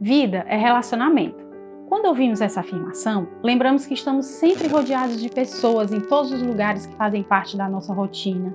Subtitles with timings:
[0.00, 1.44] Vida é relacionamento.
[1.88, 6.86] Quando ouvimos essa afirmação, lembramos que estamos sempre rodeados de pessoas em todos os lugares
[6.86, 8.54] que fazem parte da nossa rotina.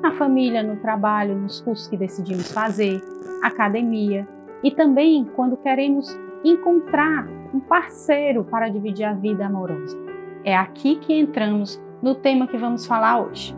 [0.00, 3.02] Na família, no trabalho, nos cursos que decidimos fazer,
[3.42, 4.28] academia
[4.62, 9.98] e também quando queremos encontrar um parceiro para dividir a vida amorosa.
[10.44, 13.56] É aqui que entramos no tema que vamos falar hoje.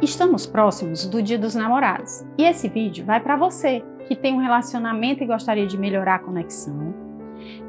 [0.00, 4.40] Estamos próximos do Dia dos Namorados e esse vídeo vai para você que tem um
[4.40, 6.94] relacionamento e gostaria de melhorar a conexão,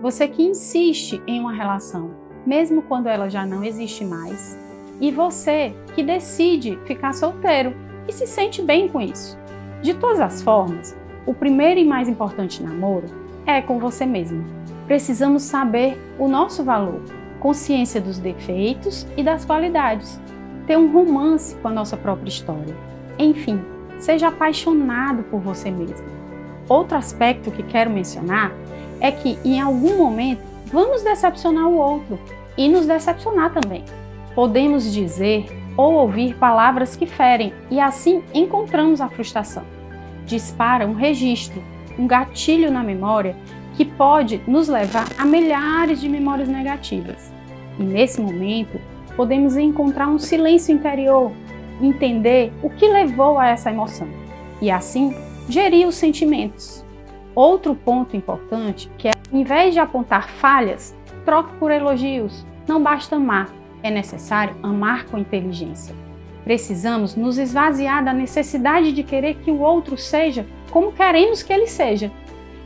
[0.01, 2.11] você que insiste em uma relação,
[2.45, 4.57] mesmo quando ela já não existe mais,
[4.99, 7.75] e você que decide ficar solteiro
[8.07, 9.37] e se sente bem com isso.
[9.81, 13.05] De todas as formas, o primeiro e mais importante namoro
[13.45, 14.43] é com você mesmo.
[14.87, 17.01] Precisamos saber o nosso valor,
[17.39, 20.19] consciência dos defeitos e das qualidades,
[20.65, 22.75] ter um romance com a nossa própria história.
[23.19, 23.59] Enfim,
[23.99, 26.16] seja apaixonado por você mesmo.
[26.69, 28.51] Outro aspecto que quero mencionar
[28.99, 32.19] é que em algum momento vamos decepcionar o outro
[32.57, 33.83] e nos decepcionar também.
[34.35, 35.45] Podemos dizer
[35.77, 39.63] ou ouvir palavras que ferem e assim encontramos a frustração.
[40.25, 41.63] Dispara um registro,
[41.97, 43.35] um gatilho na memória
[43.75, 47.31] que pode nos levar a milhares de memórias negativas.
[47.79, 48.81] E nesse momento,
[49.15, 51.31] podemos encontrar um silêncio interior,
[51.79, 54.07] entender o que levou a essa emoção
[54.59, 55.15] e assim
[55.49, 56.83] gerir os sentimentos.
[57.33, 60.95] Outro ponto importante que é, em vez de apontar falhas,
[61.25, 62.45] troque por elogios.
[62.67, 63.53] Não basta amar,
[63.83, 65.95] é necessário amar com inteligência.
[66.43, 71.67] Precisamos nos esvaziar da necessidade de querer que o outro seja como queremos que ele
[71.67, 72.11] seja.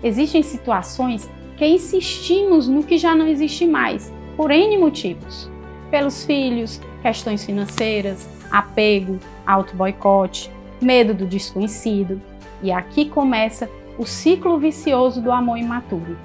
[0.04, 5.50] Existem situações que insistimos no que já não existe mais, por N motivos.
[5.90, 12.22] Pelos filhos, questões financeiras, apego, auto-boicote, medo do desconhecido.
[12.64, 16.18] E aqui começa o ciclo vicioso do amor imaturo.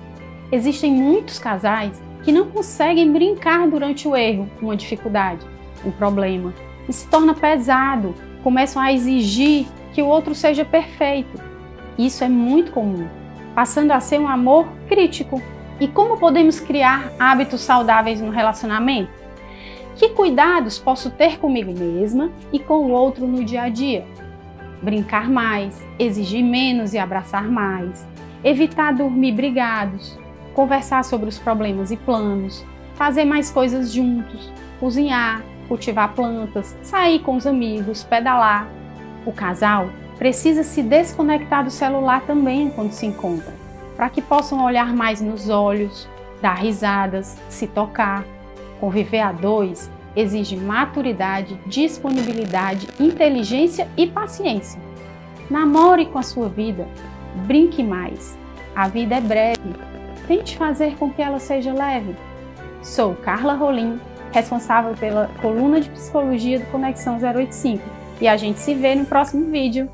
[0.53, 5.47] Existem muitos casais que não conseguem brincar durante o erro, uma dificuldade,
[5.84, 6.53] um problema,
[6.89, 11.41] e se torna pesado, começam a exigir que o outro seja perfeito.
[11.99, 13.09] Isso é muito comum,
[13.55, 15.41] passando a ser um amor crítico.
[15.81, 19.10] E como podemos criar hábitos saudáveis no relacionamento?
[19.94, 24.06] Que cuidados posso ter comigo mesma e com o outro no dia a dia?
[24.82, 28.06] Brincar mais, exigir menos e abraçar mais,
[28.44, 30.19] evitar dormir brigados,
[30.54, 32.64] conversar sobre os problemas e planos,
[32.94, 34.50] fazer mais coisas juntos,
[34.81, 38.69] cozinhar, cultivar plantas, sair com os amigos, pedalar.
[39.25, 39.88] O casal
[40.19, 43.53] precisa se desconectar do celular também quando se encontra,
[43.97, 46.09] para que possam olhar mais nos olhos,
[46.41, 48.25] dar risadas, se tocar.
[48.81, 54.81] Conviver a dois exige maturidade, disponibilidade, inteligência e paciência.
[55.50, 56.88] Namore com a sua vida,
[57.47, 58.37] brinque mais.
[58.75, 59.75] A vida é breve.
[60.27, 62.16] Tente fazer com que ela seja leve.
[62.82, 64.00] Sou Carla Rolim,
[64.32, 67.83] responsável pela coluna de psicologia do Conexão 085
[68.21, 69.88] e a gente se vê no próximo vídeo.